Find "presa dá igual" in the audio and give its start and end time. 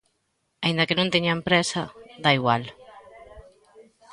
1.47-2.63